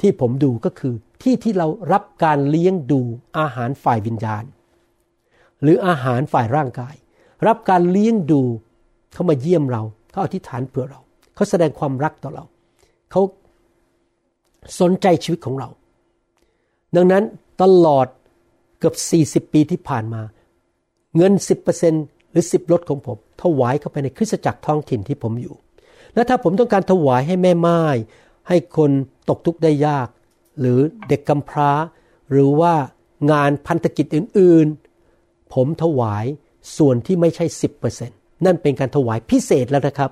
[0.00, 3.00] ที่ผมดูก็คือที่ที่เรารับการเลี้ยงดู
[3.38, 4.44] อาหารฝ่ายวิญญาณ
[5.62, 6.94] หรืออาหารฝ่ายร่างกาย
[7.46, 8.42] รับการเลี้ยงดู
[9.12, 9.82] เขามาเยี่ยมเรา
[10.18, 11.00] เขาอธิษฐานเผื่อเรา
[11.34, 12.44] เขาแสดงความรักต่อเรา
[13.10, 13.22] เขา
[14.80, 15.68] สนใจชีวิตของเรา
[16.96, 17.24] ดังนั้น
[17.62, 18.06] ตลอด
[18.78, 18.94] เกือบ
[19.46, 20.22] 40 ปีที่ผ่านมา
[21.16, 21.32] เงิน
[21.82, 25.54] 10%หรือ 10ลดของผม ถวายเข้าไปในคริสตจักรท้องถิ่นที่ผมอยู่
[26.14, 27.80] และถ้าผมต้องการถวายให้แม่ไม้
[28.48, 28.90] ให้คน
[29.28, 30.08] ตกทุกข์ได้ยาก
[30.60, 30.78] หรือ
[31.08, 31.70] เด็กกำพร้า
[32.30, 32.74] หรือว่า
[33.32, 34.66] งานพันธกิจอื่น
[35.10, 36.24] ๆ ผมถวาย
[36.76, 37.46] ส่วนที่ไม่ใช่
[37.82, 40.10] 10% นั่นเป็นการถวายพิเศษแล้วนะครับ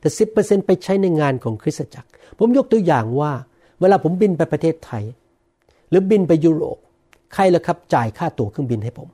[0.00, 0.24] แต่สิ
[0.66, 2.08] ไปใช้ในงานของคริสตจักร
[2.38, 3.32] ผมยกตัวอย่างว่า
[3.80, 5.04] เวลาผมบินไปประเทศไทย
[5.90, 6.78] หรือบินไปยุโรป
[7.34, 9.08] ใครล่ะครับจ่ายค่าตั๋วเครื่องบินให้ผม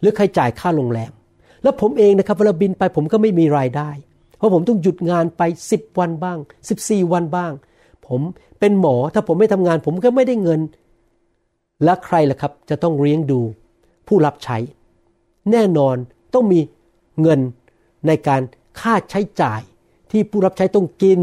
[0.00, 1.12] หรือใครจ่ายค่าโรงแรม
[1.62, 3.90] แล้วผมเองนะครับเวลาบินไปผมก็ไม่มีรายได้
[4.36, 5.42] เพราะผมต้องหยุดงานไป
[5.72, 6.38] 10 วันบ้าง
[6.74, 7.52] 14 วันบ้าง
[8.08, 8.20] ผม
[8.60, 10.60] เป็นหมอถ้าผมไม่ทำงาน ผมก็ไม่ได้เงิน
[11.84, 13.40] และใครล่ะครับจะต้องเลี้ยงดู
[14.08, 14.58] ผู้รับใช้
[15.50, 15.96] แน่นอน
[16.34, 16.60] ต้องมี
[17.22, 17.40] เงิน
[18.06, 18.42] ในการ
[18.80, 19.60] ค่าใช้จ่าย
[20.10, 21.20] ที่ผู้รับใช้ต้องกิน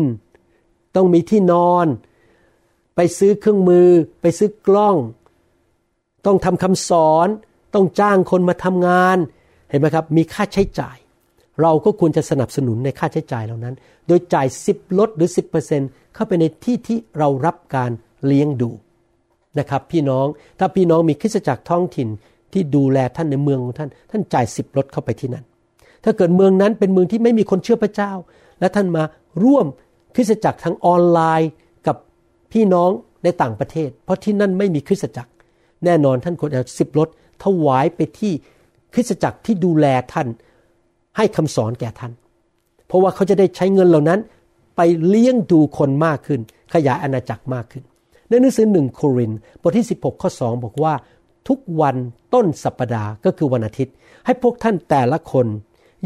[0.96, 1.88] ต้องมีที่นอน
[2.96, 3.89] ไปซื้อเครื่องมือ
[4.22, 4.96] ไปซื้อกล้อง
[6.26, 7.28] ต้องทำคำสอน
[7.74, 9.18] ต้องจ้างคนมาทำงาน
[9.70, 10.98] เห็นไหมครับ มีค่าใช้จ่าย
[11.62, 13.76] เราก็ควรจะสนับสนุนในค่าใช้จ่ายเหล่านั้น
[14.08, 15.30] โดยจ่าย 10 ลดหรือ
[15.72, 17.92] 10%เข้าไปในที่ที่เรารับการ
[18.26, 18.70] เลี้ยงดู
[19.60, 20.28] นะครับพี่น้อง
[20.60, 22.08] ถ้าพี่น้องมีคริสตจักรท้องถิ่น
[22.54, 25.46] ที่ดูแลท่านในเมืองของท่าน ท่านจ่ายสิบลดเข้าไปที่นั่น
[26.04, 28.12] ถ้าเกิดเมืองนั้นเป็นเมืองที่ไม่มีคนเชื่อพระเจ้า
[28.60, 29.04] และท่านมา
[29.44, 29.66] ร่วม
[30.16, 31.52] คริสตจักรทั้งออนไลน์
[31.88, 31.98] กับ
[32.52, 32.90] พี่น้อง
[33.24, 35.32] ในต่างประเทศ เพราะที่นั่นไม่มีคริสตจักร
[35.86, 37.08] แน่นอนท่านควรเอาสิบลด
[37.44, 38.34] ถวายไปที่
[38.94, 40.28] คริสตจักรที่ดูแลท่าน
[41.18, 42.12] ให้คำสอนแก่ท่าน
[42.88, 44.20] เพราะว่าเขาจะได้ใช้เงินเหล่านั้น
[44.76, 46.40] ไปเลี้ยงดูคนมากขึ้น
[46.74, 47.84] ขยายอาณาจักรมากขึ้น
[48.30, 49.32] ในหนังสือหนึ่งโคริน
[49.62, 50.94] บทที่ 16 ข้อ 2 บอกว่า
[51.48, 51.96] ทุกวัน
[52.34, 53.94] ต้นสัปปดาห์ก็คือวันอาทิตย์
[54.26, 55.48] ให้พวกท่านแต่ละคน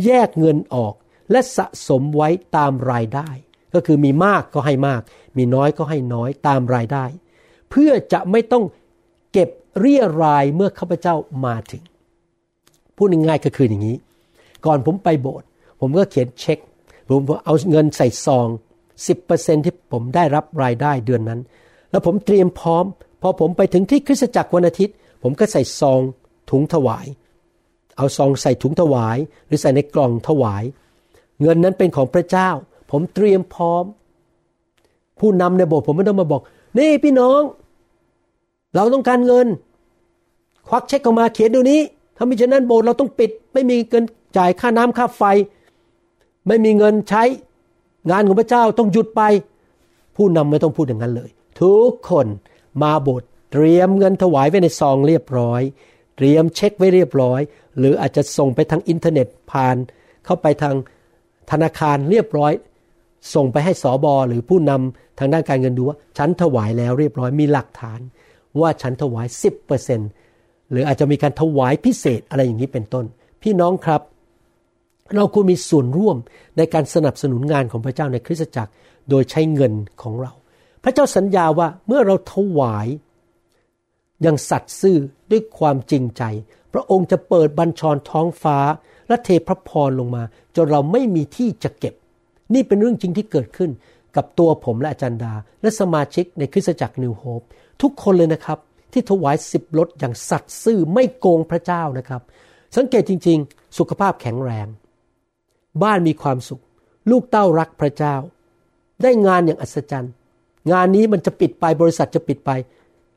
[0.06, 0.94] แยกเงินออก
[1.32, 3.30] และสะสมไว้ตามรายได้
[3.74, 5.02] ก็คือมีมากก็ให้มาก
[5.38, 7.06] มีน้อยก็ให้น้อยตามรายได้
[7.70, 8.64] เพื่อจะไม่ต้อง
[9.34, 11.84] เก็บเรียรายเมื่อข้าพเจ้ามาถึง
[12.96, 13.98] พูดง่ายๆก็คืออย่างนี้
[14.66, 15.48] ก่อนผมไปโบสถ์
[15.80, 16.60] ผมก็เขียนเช็ค
[17.10, 18.48] ผมเอาเงินใส่ซอง
[19.08, 21.40] 10%ที่ผมได้รับรายได้เดือนนั้น
[21.92, 22.86] แล้วผมเตรียมพร้อม
[23.22, 26.02] พอผมไปถึงที่คริสตจักรวันอาทิตย์ ผมก็ใส่ซอง
[26.50, 27.06] ถุงถวาย
[27.98, 30.64] เอาซองใส่ถุงถวาย หรือใส่ในกล่องถวาย
[31.42, 32.50] เงินนั้นเป็นของพระเจ้า
[32.92, 33.84] ผมเตรียมพร้อม
[35.20, 36.42] ผู้นำในโบสถ์ผมไม่ต้องมาบอก
[36.78, 37.42] นี่พี่น้อง
[38.76, 39.48] เราต้องการเงิน
[40.68, 41.82] ควักเช็คออกมาเขียนดูนี้
[42.18, 44.04] ถ้ามิฉะนั้นโบสถ์เราต้องปิด ไม่มีเงิน
[44.38, 45.24] จ่ายค่าน้ำค่าไฟ
[46.48, 47.24] ไม่มีเงินใช้
[48.10, 49.22] งานของพระเจ้าต้องหยุดไป
[50.16, 51.30] ผู้นำไม่ต้องพูดอย่างนั้นเลย
[51.62, 52.28] ทุกคน
[52.82, 55.62] มาโบสถ์เตรียมเงินถวายไว้ในซองเรียบร้อย
[56.18, 57.42] เตรียมเช็คไว้เรียบร้อย
[57.78, 59.76] หรืออาจจะส่งไปทางอินเทอร์เน็ตผ่าน
[60.26, 60.76] เข้าไปทาง
[61.52, 62.54] ธนาคารเรียบร้อย
[63.34, 68.00] ส่งไปให้สอบอหรือผู้นำทางด้านการเงินดูว่า ฉันถวายแล้วเรียบร้อยมีหลักฐาน
[68.62, 69.28] ว่าฉันถวาย
[70.00, 73.06] 10%หรืออาจจะมีการถวายพิเศษอะไรอย่างนี้เป็นต้น
[73.42, 74.02] พี่น้องครับ
[75.16, 76.18] เราควรมีส่วนร่วม
[76.58, 78.72] ในการสนับสนุนงานของพระเจ้าในคริสตจักร
[79.10, 80.32] โดยใช้เงินของเรา
[80.84, 82.88] พระเจ้าสัญญาว่าเมื่อเราถวาย
[84.24, 84.98] อยังสัตย์ซื่อ
[85.32, 86.24] ด้วยความจริงใจ
[86.74, 88.58] พระองค์จะเปิดบัญชรท้องฟ้า
[89.08, 90.24] และเทพระพรลงมา
[90.56, 91.94] จนเราไม่มีที่จะเก็บ
[92.54, 93.72] นี่เป็นเรื่องจริงที่เกิดขึ้น
[94.16, 97.42] กับตัวผมและอาจารย์ดา และสมาชิกในคริสตจักรนิวโฮป
[97.82, 98.60] ทุกคนเลยนะครับ
[98.94, 102.22] ที่ถวายสิบลดอย่างสัตย์ซื่อไม่โกงพระเจ้านะครับ
[102.76, 104.68] สังเกตจริง ๆ สุขภาพแข็งแรง
[105.84, 106.62] บ้านมีความสุข
[107.10, 108.16] ลูกเต้ารักพระเจ้า
[109.02, 110.12] ได้งานอย่างอัศจรรย์
[110.72, 112.52] งานนี้มันจะปิดไปบริษัทจะปิดไป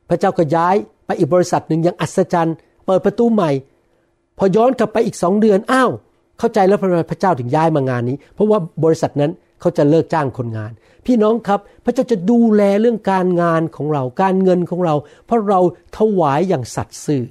[0.09, 2.55] พระเจ้าก็ย้ายไปอีกบริษัทหนึ่งอยังอัศจรรย์
[2.87, 3.51] เปิดประตูใหม่
[4.37, 5.91] พอย้อนกลับไปอีกสองเดือนอ้าว
[6.39, 10.71] เข้าใจแล้วพระเจ้าถึงย้ายมางานนี้ เพราะว่าบริษัทนั้นเขาจะเลิกจ้างคนงาน
[11.05, 14.95] พี่น้องครับพระเจ้าจะดูแลเรื่องการงานของเรา การเงินของเรา
[15.25, 15.59] เพราะเรา
[15.97, 17.23] ถวายอย่างสัตย์ซื่อ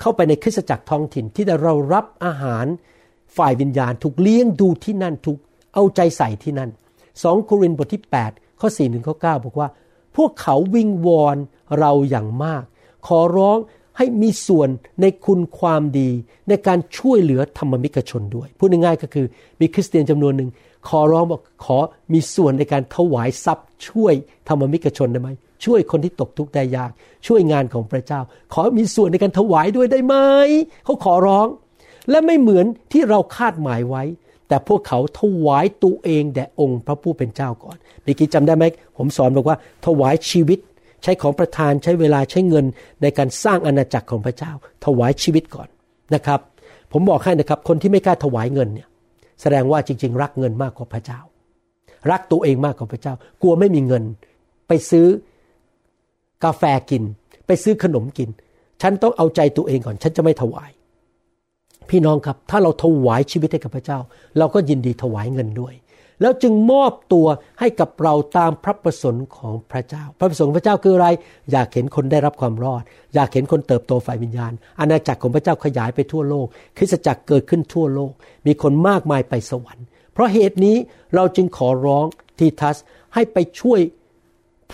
[0.00, 2.66] เข้าไปในคริสตจักรท้องถิ่นที่เรารับอาหาร
[3.36, 5.38] ฝ่ายวิญญาณถูกเลี้ยงดูที่นั่นถูก
[5.74, 6.70] เอาใจใส่ที่นั่น
[7.22, 9.68] สองโครินธ์บทที่ 8 ข้อ4ถึงข้อ9บอกว่า
[10.16, 11.36] พวกเขาวิงวอน
[11.78, 12.62] เราอย่างมาก
[13.06, 13.58] ขอร้อง
[13.98, 14.68] ให้มีส่วน
[15.00, 16.10] ในคุณความดี
[16.48, 19.26] ในการช่วยเหลือธรรมมิกชนด้วย พูดง่ายๆก็คือ
[19.60, 20.50] มีคริสเตียนจำนวนหนึ่ง
[20.88, 21.78] ขอร้องบอกขอ
[22.12, 24.14] มีส่วนในการถวายทรัพย์ช่วย
[24.48, 25.30] ธรรมมิกชนได้ไหม
[25.64, 26.90] ช่วยคนที่ตกทุกข์ได้ยาก
[27.26, 28.20] ช่วยงานของพระเจ้า
[28.54, 30.14] ขอมีส่วนในการถวายด้วยได้ไหม
[30.84, 31.46] เขาขอร้อง
[32.10, 34.02] และไม่เหมือนที่เราคาดหมายไว้
[34.48, 38.64] แต่พวกเขาถวายตัวเองแด่องค์พระผู้เป็นเจ้าก่อนเมื่อกี้จำได้ไหม
[38.96, 39.56] ผมสอนบอกว่า
[39.86, 40.58] ถวายชีวิต
[41.02, 42.64] ใช้ของประทานใช้เวลาใช้เงิน
[43.02, 44.52] ในการสร้างอาณาจักรของพระเจ้า
[44.84, 45.68] ถวายชีวิตก่อน
[46.14, 46.40] นะครับ
[46.92, 48.88] ผมบอกให้นะครับ คนที่ไม่กล้าถวายเงินเนี่ย
[49.40, 51.20] แสดงว่าจริง ๆ รักเงินมากกว่าพระเจ้า
[52.10, 54.02] รักตัวเองมากกว่าพระเจ้า กลัวไม่มีเงิน
[54.68, 55.06] ไปซื้อ
[56.44, 57.02] กาแฟกิน
[57.46, 58.28] ไปซื้อขนมกิน
[58.82, 60.70] ฉันต้องเอาใจตัวเองก่อน ฉันจะไม่ถวาย
[61.90, 63.98] พี่น้องครับ ถ้าเราถวายชีวิตให้กับพระเจ้า
[64.38, 65.74] เราก็ยินดีถวายเงินด้วย
[66.20, 67.26] แล้วจึงมอบตัว
[67.60, 71.08] ให้กับเราตามพระประสงค์ของพระเจ้า พระประสงค์พระเจ้าคืออะไร
[71.52, 72.82] อยากเห็นคนได้รับความรอด
[73.14, 78.12] อยากเห็นคนเติบโตฝ่ายวิญญาณ อาณาจักรของพระเจ้าขยายไปทั่วโลก คริสตจักรเกิดขึ้นทั่วโลก
[78.46, 80.76] มีคนมากมายไปสวรรค์ เพราะเหตุนี้
[81.14, 82.06] เราจึงขอร้อง
[82.38, 82.76] ทีทัส
[83.14, 83.80] ให้ไปช่วย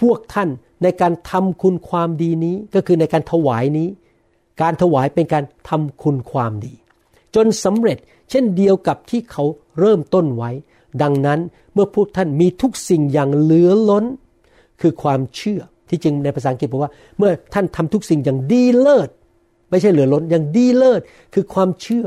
[0.00, 0.48] พวกท่าน
[0.82, 3.88] ในการทำคุณความดีนี้ก็คือในการถวายนี้
[4.62, 6.74] การถวายเป็นการทำคุณความดี
[7.34, 7.98] จนสำเร็จ
[8.30, 9.44] เช่นเดียวกับที่เขา
[9.80, 10.50] เริ่มต้นไว้
[11.02, 11.40] ดังนั้น
[11.74, 14.04] เมื่อพวกท่านมีทุกสิ่งอย่างเหลือล้น
[14.80, 19.08] คือความเชื่อที่จริงในภาษาอังกฤษบอกว่า เมื่อท่านทำทุกสิ่งอย่างดีเลิศ
[19.70, 21.00] ไม่ใช่เหลือล้นอย่างดีเลิศ
[21.34, 22.06] คือความเชื่อ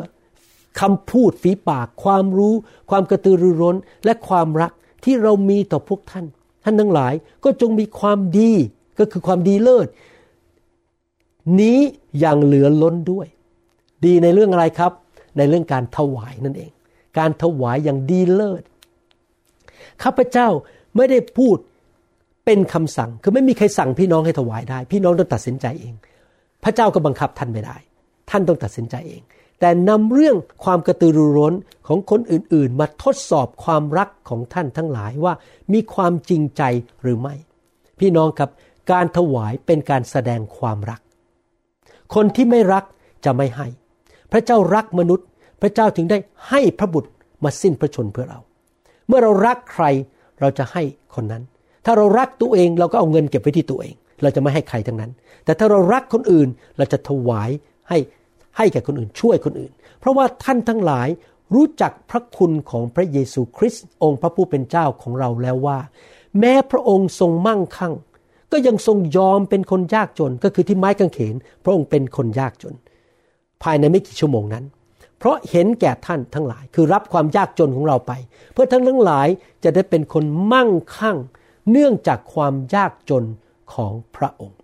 [0.80, 2.56] คำพูดฝีปาก ความรู้
[2.90, 4.72] ความกระตือรือร้น และความรัก
[5.04, 6.26] ที่เรามีต่อพวกท่าน
[6.64, 8.52] ท่านทั้งหลายก็จงมีความดี
[9.00, 9.88] ก็คือความดีเลิศ
[11.62, 11.80] นี้
[12.20, 13.28] อย่างเหลือล้นด้วย
[14.06, 14.92] ดีในเรื่องอะไรครับ
[15.38, 16.72] ในเรื่องการถวายนั่นเอง
[17.20, 18.62] การถวายอย่างดีเลิศ
[20.04, 20.48] ข้าพเจ้า
[20.96, 21.58] ไม่ได้พูด
[22.46, 25.96] เป็นคำสั่ง คือไม่มีใครสั่งพี่น้องให้ถวายได้ พี่น้องต้องตัดสินใจเอง
[26.64, 27.78] พระเจ้าก็บังคับท่านไม่ได้
[28.30, 29.22] ท่านต้องตัดสินใจเอง
[29.60, 31.54] แต่นำเรื่องความกระตือรือร้น
[31.88, 35.34] ของคนอื่นๆ มาทดสอบความรักของท่านทั้งหลายว่า
[35.74, 36.64] มีความจริงใจ
[37.02, 37.36] หรือไม่
[38.00, 38.50] พี่น้องครับ
[38.92, 41.00] การถวายเป็นการแสดงความรัก
[42.16, 42.84] คนที่ไม่รัก
[43.26, 43.68] จะไม่ให้
[44.32, 45.28] พระเจ้ารักมนุษย์
[45.62, 46.18] พระเจ้าถึงได้
[46.50, 47.10] ให้พระบุตร
[47.44, 48.40] มาสิ้นพระชนเพื่อเรา
[49.08, 49.86] เมื่อเรารักใคร
[50.40, 50.84] เราจะให้
[51.16, 51.44] คนนั้น
[51.86, 55.12] ถ้าเรารักตัวเองเราก็เอาเงินเก็บไว้ที่ตัวเอง เราจะไม่ให้ใครทั้งนั้น
[55.46, 57.50] แต่ถ้าเรารักคนอื่นเราจะถวาย
[57.90, 57.98] ให้
[58.58, 61.08] ให้แก่คนอื่นช่วยคนอื่น เพราะว่าท่านทั้งหลาย
[61.56, 65.80] รู้จักพระคุณของพระเยซูคริสต์องค์พระผู้เป็นเจ้าของเราแล้วว่า
[66.40, 67.94] แม้พระองค์ทรงมั่งคั่ง
[68.52, 72.74] ก็ยังทรงยอมเป็นคนยากจนก็คือที่ไม้กางเขน พระองค์เป็นคนยากจน
[73.64, 74.64] ภายในไม่กี่ชั่วโมงนั้น
[75.20, 78.12] เพราะเห็นแก่ท่านทั้งหลาย คือรับความยากจนของเราไป
[78.54, 79.28] เพื่อท่านทั้งหลาย
[79.64, 81.18] จะได้เป็นคนมั่งคั่ง
[81.72, 83.26] เนื่องจากความยากจน
[83.74, 84.60] ของพระองค์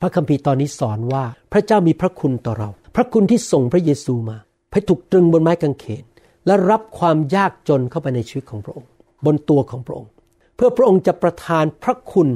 [0.00, 4.38] พระคัมภีร์ตอนนี้สอนว่าพระเจ้ามีพระคุณต่อเรา พระคุณที่ส่งพระเยซูมา
[4.72, 6.04] ให้ถูกตรึงบนไม้กางเขน
[6.46, 8.90] และรับความยากจนเข้าไปในชีวิตของพระองค์
[9.26, 10.10] บนตัวของพระองค์
[10.56, 12.28] เพื่อพระองค์จะประทานพระคุณ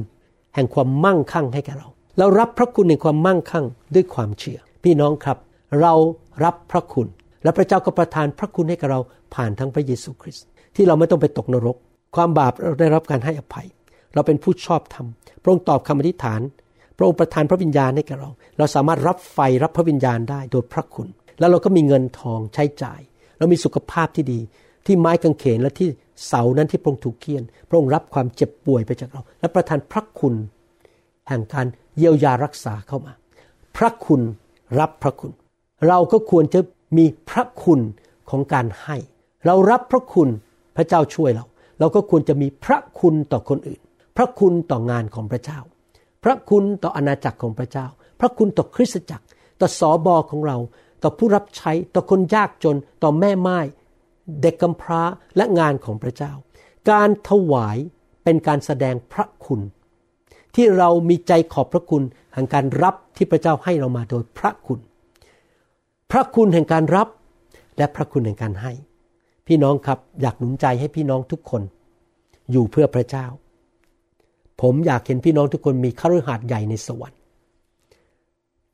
[0.54, 5.38] แห่งความมั่งคั่งให้แก่เรา เรารับพระคุณในความมั่งคั่งด้วยความเชื่อ พี่น้องครับ
[5.80, 5.92] เรา
[6.44, 7.08] รับพระคุณ
[7.42, 9.00] และพระเจ้าก็ประทานพระคุณให้กับเรา
[9.34, 11.76] ผ่านทั้งพระเยซูคริสต์ที่เราไม่ต้องไปตกนรก
[12.16, 13.66] ความบาปเราได้รับการให้อภัย
[14.14, 15.06] เราเป็นผู้ชอบธรรม
[15.42, 16.40] พระองค์ตอบคำอธิษฐาน
[16.96, 23.00] พระองค์ประทานพระวิญญาณให้แก่เรา เราสามารถรับไฟรับพระวิญญาณได้โดยพระคุณ แล้วเราก็มีเงินทองใช้จ่าย
[23.38, 24.40] เรามีสุขภาพที่ดี
[24.86, 25.88] ที่ไม้กางเขนและที่
[26.26, 30.34] เสานั้นที่พระองค์ถูกเคี่ยน พระองค์รับความเจ็บป่วยไปจากเรา และประทานพระคุณ
[31.28, 33.12] แห่งการเยียวยารักษาเข้ามา
[33.76, 34.20] พระคุณ
[34.80, 35.32] รับพระคุณ
[35.88, 36.60] เราก็ควรจะ
[36.98, 37.80] มีพระคุณ
[38.30, 38.96] ของการให้
[39.46, 40.28] เรารับพระคุณ
[40.76, 41.44] พระเจ้าช่วยเรา
[41.78, 43.80] เราก็ควรจะมีพระคุณต่อคนอื่น
[44.16, 45.58] พระคุณต่องานของพระเจ้า
[46.24, 47.86] พระคุณต่ออาณาจักรของพระเจ้า
[48.20, 49.26] พระคุณต่อคริสตจักร
[49.60, 50.58] ต่อสอบอของเรา
[51.02, 53.58] ต่อผู้รับใช้ ต่อคนยากจน ต่อแม่ไม้
[54.40, 55.02] เด็กกำพร้า
[55.36, 56.32] และงานของพระเจ้า
[56.90, 57.76] การถวาย
[58.24, 59.60] เป็นการแสดงพระคุณ
[60.54, 64.80] ที่เรามีใจขอบพระคุณแห่งการรับที่พระเจ้าให้เรามาโดยพระคุณ
[66.10, 67.08] พระคุณแห่งการรับ
[67.78, 68.72] และพระคุณแห่งการให้
[69.46, 71.62] พี่น้องครับอยากหนุนใจให้พี่น้องทุกคน
[72.50, 73.26] อยู่เพื่อพระเจ้า
[74.62, 77.20] ผมอยากเห็นพี่น้องทุกคนมีคฤหาสน์ใหญ่ในสวรรค์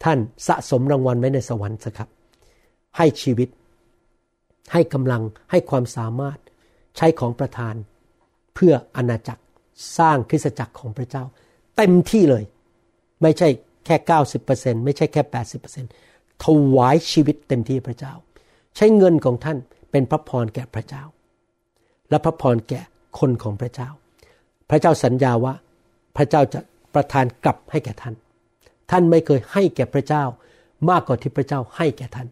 [0.05, 2.09] ท่านสะสมรางวัลไว้ในสวรรค์สครับ
[2.97, 3.49] ให้ชีวิต
[4.73, 6.39] ให้กำลังให้ความสามารถ
[6.97, 7.75] ใช้ของประทาน
[8.55, 9.43] เพื่ออณาจักร
[9.99, 11.25] สร้างคริสตจักรของพระเจ้า
[11.77, 12.45] เต็มที่เลย
[13.23, 13.49] ไม่ใช่
[13.87, 13.97] แค่
[14.41, 15.23] 90%ไม่ใช่แค่
[15.73, 16.12] 80%
[16.45, 18.13] ถวายชีวิตเต็มที่พระเจ้า
[18.77, 19.59] ใช้เงินของท่าน
[19.91, 21.05] เป็นพระพรแก่พระเจ้า
[22.11, 22.81] และพระพรแก่
[23.19, 23.89] คนของพระเจ้า
[24.71, 25.55] พระเจ้าสัญญาว่า
[26.17, 26.61] พระเจ้าจะ
[26.95, 28.15] ประทานกลับให้แก่ท่าน
[28.91, 30.25] ท่านไม่เคยให้แก่พระเจ้า
[30.91, 32.29] มากกว่าที่พระเจ้าให้แก่ท่าน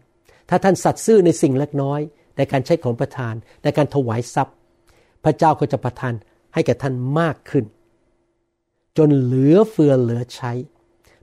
[0.49, 1.99] ถ้าท่านสัตย์ซื่อในสิ่งเล็กน้อย
[2.37, 4.55] ในการใช้ของประทานในการถวายทรัพย์
[5.23, 6.13] พระเจ้าก็จะประทาน
[6.53, 7.65] ให้แก่ท่านมากขึ้น
[8.97, 10.51] จนเหลือเฟือเหลือใช้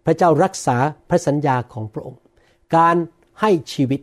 [0.05, 0.77] พระเจ้ารักษา
[1.09, 2.21] พระสัญญาของพระองค์
[2.77, 2.97] การ
[3.41, 4.01] ให้ชีวิต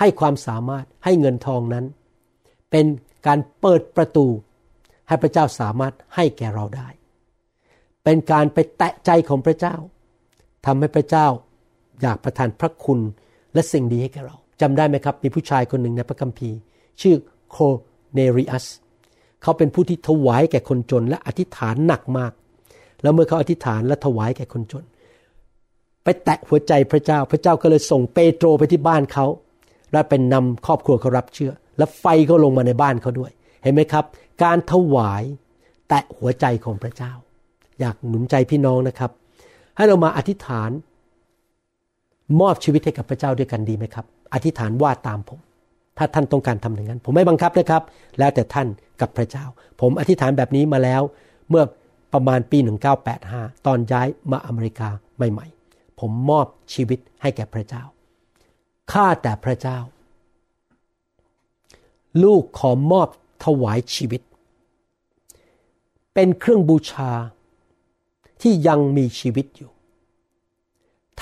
[0.00, 1.84] ให้ความสามารถให้เงินทองนั้น
[2.70, 2.86] เป็น
[3.26, 4.26] การเปิดประตู
[5.08, 6.88] ให้พระเจ้าสามารถให้แก่เราได้
[8.04, 9.76] เป็นการไปแตะใจของพระเจ้า
[10.66, 11.26] ทำให้พระเจ้า
[12.02, 13.00] อยากประทานพระคุณ
[13.54, 16.56] และสิ่งดีให้แก่เราจำได้ไหมครับ มีผู้ชายคนหนึ่งในพระคัมภีร์
[17.00, 17.16] ชื่อ
[17.50, 17.56] โค
[18.14, 18.66] เนริอัส
[19.42, 22.32] เขาเป็นผู้ที่ถวายแก่คนจนและอธิษฐานหนักมาก
[23.02, 24.84] แล้วเมื่อเขาอธิษฐานและถวายแก่คนจน
[26.04, 29.26] ไปแตะหัวใจพระเจ้า พระเจ้าก็เลยส่งเปโตรไปที่บ้านเขา
[29.92, 34.04] และเป็นนำครอบครัวเขารับเชื่อ และไฟก็ลงมาในบ้านเขาด้วย เห็นไหมครับ
[34.42, 35.22] การถวาย
[35.88, 37.12] แตะหัวใจของพระเจ้า
[37.80, 39.10] อยากหนุนใจพี่น้องนะครับ
[39.76, 40.70] ให้เรามาอธิษฐาน
[42.40, 45.40] มอบชีวิตให้กับพระเจ้าด้วยกันดีไหมครับ อธิษฐานว่าตามผม
[45.98, 47.82] ถ้าท่านต้องการทำอย่างนั้น ผมไม่บังคับนะครับ
[48.18, 48.66] แล้วแต่ท่าน
[49.00, 49.44] กับพระเจ้า
[49.80, 51.02] ผมอธิษฐานแบบนี้มาแล้ว
[51.50, 51.64] เมื่อ
[52.12, 52.58] ประมาณปี
[53.12, 55.53] 1985 ตอนย้ายมาอเมริกาใหม่ๆ
[55.98, 57.84] ผมมอบชีวิตให้แก่พระเจ้า
[58.92, 59.78] ข้าแต่พระเจ้า
[62.22, 63.08] ลูกขอมอบ
[63.44, 64.22] ถวายชีวิต
[66.14, 67.10] เป็นเครื่องบูชา
[68.40, 69.70] ที่ยังมีชีวิตอยู่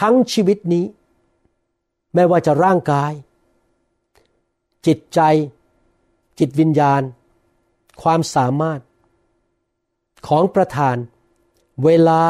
[0.01, 0.85] ทั้งชีวิตนี้
[2.15, 3.13] ไม่ว่าจะร่างกาย
[4.87, 5.21] จิตใจ
[6.39, 7.03] จิตวิญญาณ
[8.03, 8.81] ความสามารถ
[10.29, 10.97] ของประธาน
[11.85, 12.23] เวลา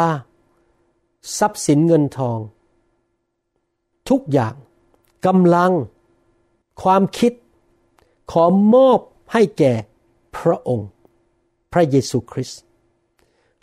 [1.39, 2.39] ทรัพย์สินเงินทอง
[4.09, 4.55] ทุกอย่าง
[5.27, 5.73] กำลัง
[6.83, 7.33] ความคิด
[8.33, 9.01] ขอมอบ
[9.33, 9.73] ให้แก่
[10.37, 10.89] พระองค์
[11.73, 12.61] พระเยซูคริสต์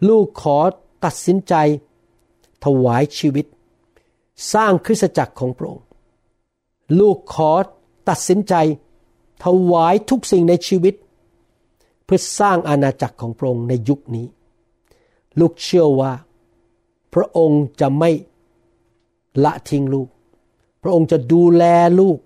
[0.08, 0.58] ลูกขอ
[1.06, 1.54] ตัดสินใจ
[2.66, 3.46] ถวายชีวิต
[4.54, 5.86] สร้างคริสตจักรของพระองค์
[7.00, 7.52] ลูกขอ
[8.10, 8.54] ตัดสินใจ
[9.44, 10.96] ถวายทุกสิ่งในชีวิต
[12.04, 14.28] เพื่อสร้างอาณาจักรของพระองค์ในยุคนี้
[15.40, 16.12] ลูกเชื่อว่า
[17.14, 18.10] พระองค์จะไม่
[19.44, 20.08] ละทิ้งลูก
[20.82, 21.64] พระองค์จะดูแล
[22.00, 22.20] ลูก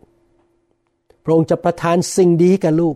[1.23, 2.95] พระองค์จะประทานสิ่งดีกับลูก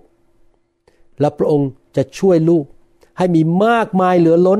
[1.20, 2.66] และพระองค์จะช่วยลูก
[3.18, 4.60] ให้มีมากมายเหลือล้น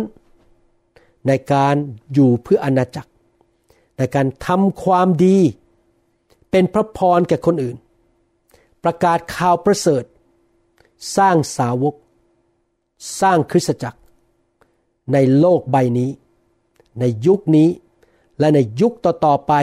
[1.28, 1.76] ในการ
[2.14, 3.12] อยู่เพื่ออณาจักร
[3.98, 5.38] ในการทำความดี
[6.52, 7.78] เป็นพระพรแก่คนอื่น
[8.84, 10.04] ประกาศข่าวประเสริฐ
[11.18, 11.96] สร้างสาวก
[13.22, 14.00] สร้างคริสตจักร
[15.14, 16.10] ในโลกใบนี้
[17.00, 17.70] ในยุคนี้
[18.40, 19.54] และในยุคต่อๆไป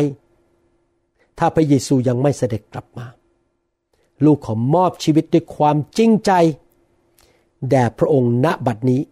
[1.38, 3.06] ถ้าพระเยซูยังไม่เสด็จกลับมา
[4.24, 6.32] ลูกขอมอบชีวิตด้วยความจริงใจ
[7.70, 9.02] แด่พระองค์ณบัดนี้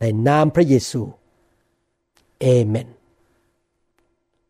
[0.00, 1.02] ในนามพระเยซู
[2.40, 2.88] เอเมน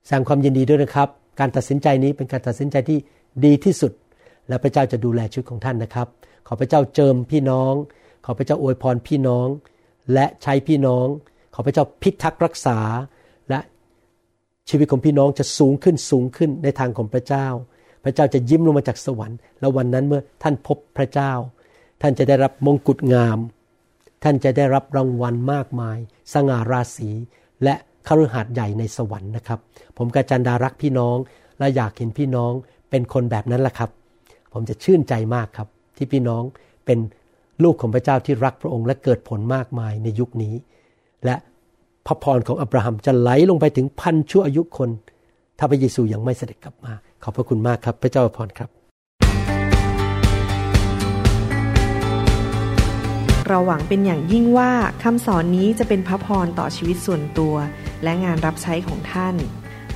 [0.04, 1.08] แสดงความยินดีด้วยนะครับ
[1.40, 2.98] การตัดสินใจนี้เป็นการตัดสินใจที่
[3.44, 3.92] ดีที่สุด
[4.48, 6.08] และพระเจ้าจะดูแลชีวิตของท่านนะครับ
[6.46, 7.74] ขอพระเจ้าเจิมพี่น้อง
[8.24, 9.48] ขอพระเจ้าอวยพรพี่น้อง
[10.12, 11.06] และใช้พี่น้อง
[11.56, 12.78] ขอพระเจ้าพิทักษ์รักษา
[13.50, 13.60] และ
[14.68, 17.46] ชีวิตของพี่น้องจะสูงขึ้นสูงขึ้นในทางของพระเจ้า
[18.04, 21.32] พระเจ้าจะยิ้มลงมาจากสวรรค์แล้ววันนั้นเมื่อท่านพบพระเจ้า
[22.02, 23.38] ท่านจะได้รับมงกุฎงาม
[24.24, 25.98] ท่านจะได้รับรางวัลมากมาย
[26.32, 27.10] สง่าราศี
[27.64, 27.74] และ
[28.08, 29.58] คฤหาสน์ใหญ่ในสวรรค์นะครับ
[29.96, 31.16] ผมกาจันดารักพี่น้อง
[31.58, 32.52] และอยากเห็นพี่น้อง
[32.90, 33.90] เป็นคนแบบนั้นแหละครับ
[34.52, 36.42] ผมจะชื่นใจมากครับ ที่พี่น้อง
[36.86, 36.98] เป็น
[37.64, 40.54] ลูกของพระเจ้าที่รักพระองค์และเกิดผลมากมายในยุคนี้
[41.24, 41.36] และ
[42.06, 44.90] พระพรของอับราฮัมจะไหลลงไปถึงพันชั่วอายุคน
[45.58, 48.70] ถ้าพระเยซูยังไม่เสด็จกลับมา ขอบพระคุณมากครับ พระเจ้าอวยพรครับ
[53.48, 54.70] เราหวังเป็นอย่างยิ่งว่า
[55.02, 57.54] คำสอนนี้จะเป็นพระพรต่อชีวิตส่วนตัว
[58.02, 59.34] และงานรับใช้ของท่าน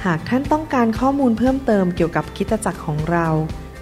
[0.05, 3.29] หากท่านต้องการข้อมูลเพิ่มเติมเกี่ยวกับคิตจักรของเรา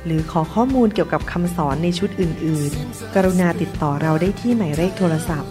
[0.04, 5.50] หรือขอข้อมูลเกี่ยวกับคำสอนในชุดอื่น ๆ กรุณาติดต่อเราได้ที่หมายเลขโทรศัพท์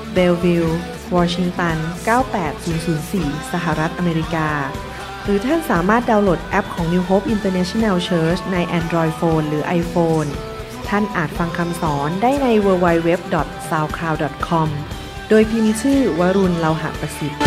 [0.13, 0.79] เบลวิลล์
[1.15, 1.77] วอชิงตัน
[2.63, 4.49] 98004 สหรัฐอเมริกา
[5.23, 10.29] หรือท่านสามารถดาวน์โหลดแอปของ New Hope International Church ใน Android Phone หรือ iPhone
[10.89, 14.67] ท่านอาจฟังคำสอนได้ใน www.soundcloud.com
[15.29, 17.39] โดยพิมพ์ชื่อวรุณเลาหะประสิทธิ์